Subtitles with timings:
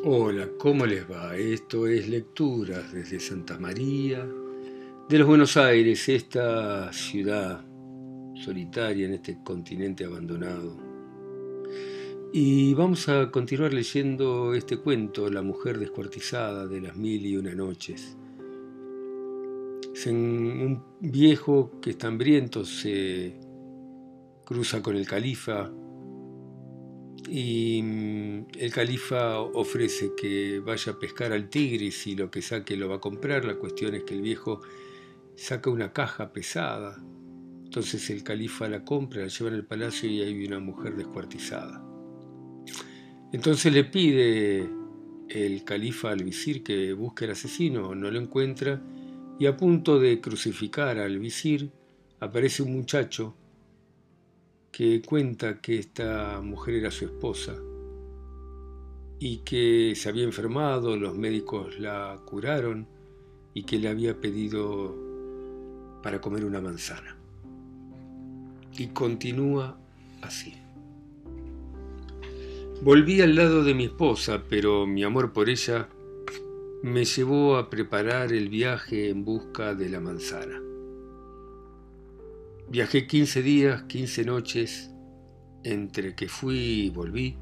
[0.00, 1.36] Hola, ¿cómo les va?
[1.36, 4.26] Esto es Lecturas desde Santa María
[5.08, 7.64] de los Buenos Aires, esta ciudad
[8.34, 10.76] solitaria en este continente abandonado.
[12.32, 17.54] Y vamos a continuar leyendo este cuento, La mujer descuartizada de las mil y una
[17.54, 18.16] noches.
[19.94, 23.36] Es un viejo que está hambriento, se
[24.44, 25.70] cruza con el califa
[27.34, 32.76] y mm, el califa ofrece que vaya a pescar al Tigris y lo que saque
[32.76, 33.46] lo va a comprar.
[33.46, 34.60] La cuestión es que el viejo
[35.34, 37.02] saca una caja pesada.
[37.64, 41.82] Entonces el califa la compra, la lleva el palacio y hay una mujer descuartizada.
[43.32, 44.68] Entonces le pide
[45.30, 48.82] el califa al visir que busque al asesino, no lo encuentra
[49.38, 51.70] y a punto de crucificar al visir
[52.20, 53.34] aparece un muchacho
[54.72, 57.54] que cuenta que esta mujer era su esposa
[59.18, 62.88] y que se había enfermado, los médicos la curaron
[63.52, 64.96] y que le había pedido
[66.02, 67.16] para comer una manzana.
[68.76, 69.78] Y continúa
[70.22, 70.54] así.
[72.80, 75.88] Volví al lado de mi esposa, pero mi amor por ella
[76.82, 80.71] me llevó a preparar el viaje en busca de la manzana.
[82.72, 84.90] Viajé 15 días, 15 noches,
[85.62, 87.36] entre que fui y volví,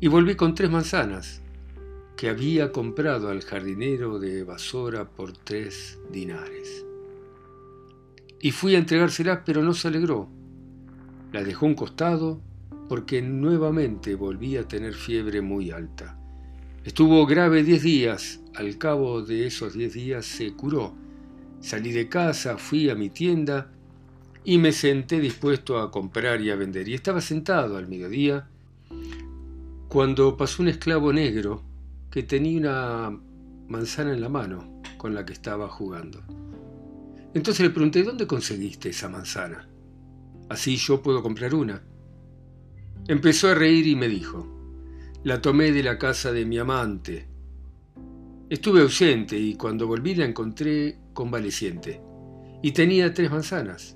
[0.00, 1.40] y volví con tres manzanas
[2.16, 6.84] que había comprado al jardinero de Basora por tres dinares.
[8.40, 10.28] Y fui a entregárselas, pero no se alegró.
[11.30, 12.40] La dejó un costado
[12.88, 16.18] porque nuevamente volví a tener fiebre muy alta.
[16.82, 20.92] Estuvo grave diez días, al cabo de esos diez días se curó.
[21.60, 23.70] Salí de casa, fui a mi tienda
[24.48, 26.88] y me senté dispuesto a comprar y a vender.
[26.88, 28.48] Y estaba sentado al mediodía
[29.88, 31.64] cuando pasó un esclavo negro
[32.12, 33.20] que tenía una
[33.66, 36.22] manzana en la mano con la que estaba jugando.
[37.34, 39.68] Entonces le pregunté, ¿dónde conseguiste esa manzana?
[40.48, 41.82] Así yo puedo comprar una.
[43.08, 44.46] Empezó a reír y me dijo,
[45.24, 47.26] la tomé de la casa de mi amante.
[48.48, 52.00] Estuve ausente y cuando volví la encontré convaleciente.
[52.62, 53.95] Y tenía tres manzanas.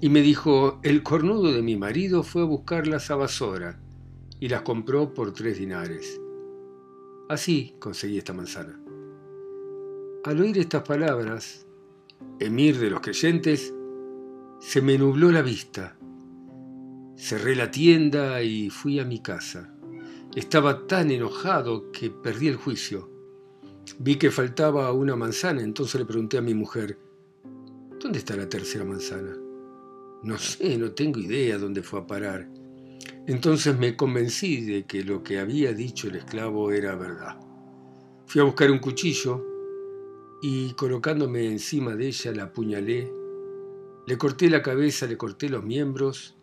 [0.00, 3.80] Y me dijo, el cornudo de mi marido fue a buscarlas a Basora
[4.38, 6.20] y las compró por tres dinares.
[7.28, 8.78] Así conseguí esta manzana.
[10.24, 11.66] Al oír estas palabras,
[12.38, 13.72] emir de los creyentes,
[14.60, 15.96] se me nubló la vista.
[17.16, 19.72] Cerré la tienda y fui a mi casa.
[20.34, 23.10] Estaba tan enojado que perdí el juicio.
[23.98, 26.98] Vi que faltaba una manzana, entonces le pregunté a mi mujer,
[27.98, 29.45] ¿dónde está la tercera manzana?
[30.26, 32.48] No sé, no tengo idea dónde fue a parar.
[33.28, 37.38] Entonces me convencí de que lo que había dicho el esclavo era verdad.
[38.26, 39.46] Fui a buscar un cuchillo
[40.42, 43.08] y colocándome encima de ella la apuñalé,
[44.04, 46.36] le corté la cabeza, le corté los miembros,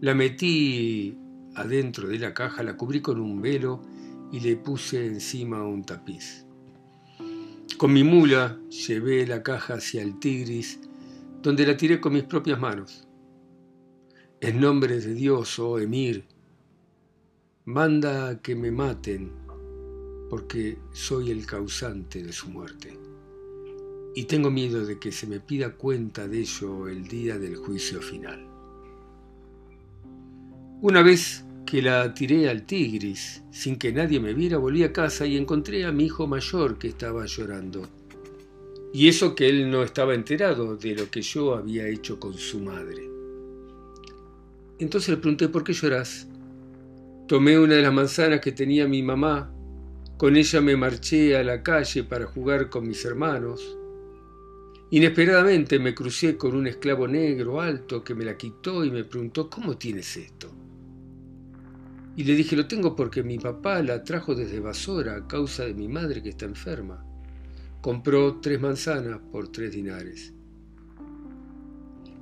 [0.00, 1.18] la metí
[1.56, 3.82] adentro de la caja, la cubrí con un velo
[4.30, 6.46] y le puse encima un tapiz.
[7.78, 10.78] Con mi mula llevé la caja hacia el Tigris,
[11.42, 13.08] donde la tiré con mis propias manos.
[14.46, 16.22] En nombre de Dios, oh Emir,
[17.64, 19.32] manda que me maten,
[20.28, 22.92] porque soy el causante de su muerte.
[24.14, 28.02] Y tengo miedo de que se me pida cuenta de ello el día del juicio
[28.02, 28.46] final.
[30.82, 35.24] Una vez que la tiré al Tigris, sin que nadie me viera, volví a casa
[35.24, 37.88] y encontré a mi hijo mayor que estaba llorando.
[38.92, 42.60] Y eso que él no estaba enterado de lo que yo había hecho con su
[42.60, 43.13] madre.
[44.84, 46.26] Entonces le pregunté, ¿por qué lloras?
[47.26, 49.50] Tomé una de las manzanas que tenía mi mamá,
[50.18, 53.78] con ella me marché a la calle para jugar con mis hermanos.
[54.90, 59.48] Inesperadamente me crucé con un esclavo negro alto que me la quitó y me preguntó,
[59.48, 60.54] ¿cómo tienes esto?
[62.14, 65.72] Y le dije, lo tengo porque mi papá la trajo desde Basora a causa de
[65.72, 67.02] mi madre que está enferma.
[67.80, 70.34] Compró tres manzanas por tres dinares.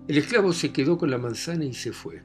[0.07, 2.23] El esclavo se quedó con la manzana y se fue.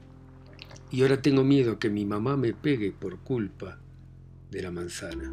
[0.90, 3.78] Y ahora tengo miedo que mi mamá me pegue por culpa
[4.50, 5.32] de la manzana.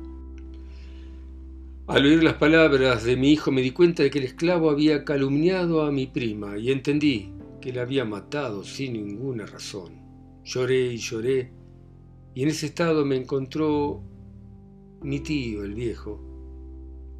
[1.87, 5.05] Al oír las palabras de mi hijo me di cuenta de que el esclavo había
[5.05, 7.31] calumniado a mi prima y entendí
[7.61, 9.93] que la había matado sin ninguna razón.
[10.43, 11.51] Lloré y lloré
[12.33, 14.03] y en ese estado me encontró
[15.01, 16.19] mi tío, el viejo,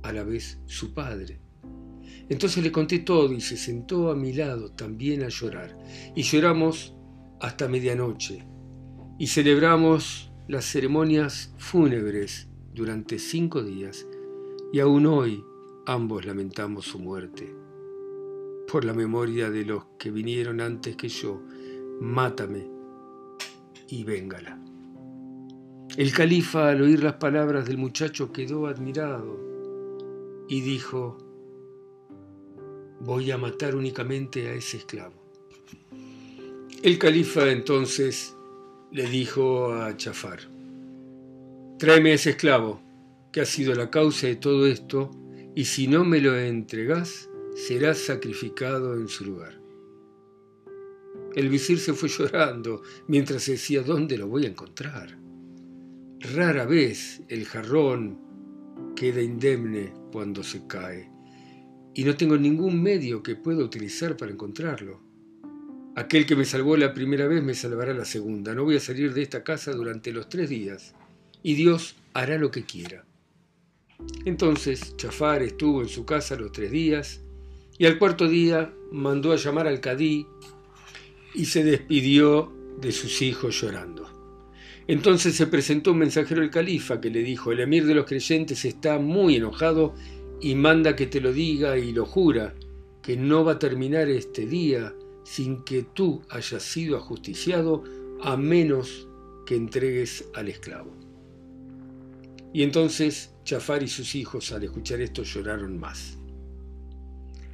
[0.04, 1.40] a la vez su padre.
[2.28, 5.78] Entonces le conté todo y se sentó a mi lado también a llorar.
[6.16, 6.96] Y lloramos
[7.40, 8.46] hasta medianoche
[9.18, 14.06] y celebramos las ceremonias fúnebres durante cinco días
[14.72, 15.44] y aún hoy
[15.86, 17.56] ambos lamentamos su muerte.
[18.72, 21.42] Por la memoria de los que vinieron antes que yo,
[22.02, 22.68] mátame
[23.88, 24.60] y véngala.
[25.98, 29.40] El califa al oír las palabras del muchacho quedó admirado
[30.50, 31.18] y dijo,
[33.00, 35.25] voy a matar únicamente a ese esclavo.
[36.86, 38.38] El califa entonces
[38.92, 40.42] le dijo a Chafar,
[41.80, 42.80] tráeme ese esclavo,
[43.34, 45.10] que ha sido la causa de todo esto,
[45.56, 49.60] y si no me lo entregas, serás sacrificado en su lugar.
[51.34, 55.18] El visir se fue llorando mientras decía, ¿dónde lo voy a encontrar?
[56.20, 58.20] Rara vez el jarrón
[58.96, 61.10] queda indemne cuando se cae,
[61.96, 65.05] y no tengo ningún medio que pueda utilizar para encontrarlo.
[65.96, 68.54] Aquel que me salvó la primera vez me salvará la segunda.
[68.54, 70.94] No voy a salir de esta casa durante los tres días,
[71.42, 73.06] y Dios hará lo que quiera.
[74.26, 77.22] Entonces Chafar estuvo en su casa los tres días,
[77.78, 80.28] y al cuarto día mandó a llamar al cadí
[81.34, 82.52] y se despidió
[82.82, 84.10] de sus hijos llorando.
[84.88, 88.66] Entonces se presentó un mensajero del califa que le dijo, el emir de los creyentes
[88.66, 89.96] está muy enojado
[90.42, 92.54] y manda que te lo diga y lo jura,
[93.02, 94.94] que no va a terminar este día
[95.26, 97.84] sin que tú hayas sido ajusticiado
[98.22, 99.10] a menos
[99.46, 100.96] que entregues al esclavo.
[102.54, 106.18] Y entonces Chafar y sus hijos al escuchar esto lloraron más.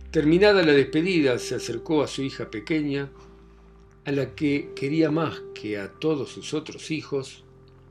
[0.09, 3.11] Terminada la despedida, se acercó a su hija pequeña,
[4.05, 7.43] a la que quería más que a todos sus otros hijos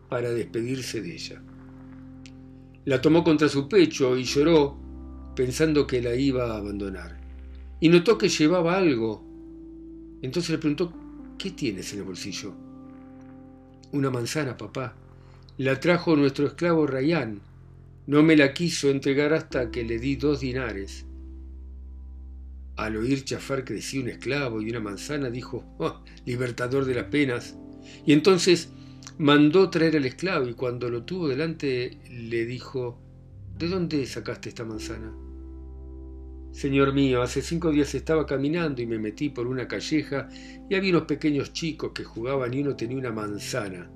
[0.09, 1.43] para despedirse de ella.
[2.87, 4.79] La tomó contra su pecho y lloró
[5.37, 7.21] pensando que la iba a abandonar.
[7.81, 9.23] Y notó que llevaba algo.
[10.23, 10.93] Entonces le preguntó,
[11.39, 12.53] ¿qué tienes en el bolsillo?
[13.93, 14.95] Una manzana, papá.
[15.59, 17.41] La trajo nuestro esclavo Rayán.
[18.07, 21.07] No me la quiso entregar hasta que le di dos dinares.
[22.77, 27.07] Al oír chafar que decía un esclavo y una manzana, dijo, oh, libertador de las
[27.07, 27.57] penas.
[28.07, 28.71] Y entonces
[29.19, 32.99] mandó traer al esclavo y cuando lo tuvo delante le dijo,
[33.59, 35.13] ¿de dónde sacaste esta manzana?
[36.53, 40.29] Señor mío, hace cinco días estaba caminando y me metí por una calleja
[40.69, 43.91] y había unos pequeños chicos que jugaban y uno tenía una manzana.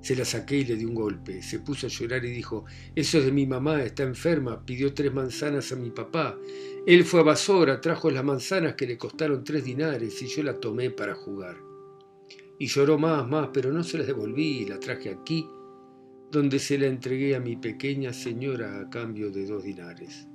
[0.00, 1.42] Se la saqué y le di un golpe.
[1.42, 2.64] Se puso a llorar y dijo,
[2.94, 6.38] eso es de mi mamá, está enferma, pidió tres manzanas a mi papá.
[6.86, 10.58] Él fue a Basora, trajo las manzanas que le costaron tres dinares y yo la
[10.58, 11.56] tomé para jugar.
[12.58, 15.46] Y lloró más, más, pero no se las devolví y la traje aquí,
[16.30, 20.28] donde se la entregué a mi pequeña señora a cambio de dos dinares.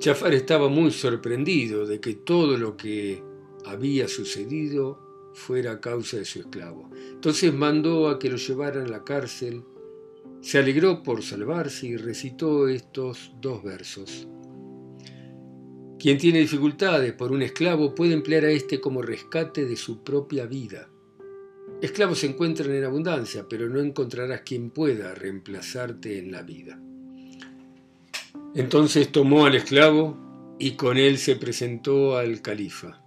[0.00, 3.22] Chafar estaba muy sorprendido de que todo lo que
[3.66, 4.98] había sucedido
[5.34, 6.88] fuera causa de su esclavo.
[7.12, 9.62] Entonces mandó a que lo llevaran a la cárcel,
[10.40, 14.26] se alegró por salvarse y recitó estos dos versos.
[15.98, 20.46] Quien tiene dificultades por un esclavo puede emplear a éste como rescate de su propia
[20.46, 20.88] vida.
[21.82, 26.80] Esclavos se encuentran en abundancia, pero no encontrarás quien pueda reemplazarte en la vida.
[28.54, 33.00] Entonces tomó al esclavo y con él se presentó al califa.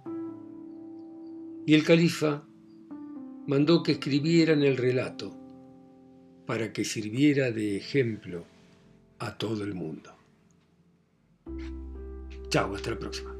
[1.66, 2.44] Y el califa
[3.46, 5.34] mandó que escribieran el relato
[6.46, 8.44] para que sirviera de ejemplo
[9.18, 10.10] a todo el mundo.
[12.48, 13.33] Chao, hasta la próxima.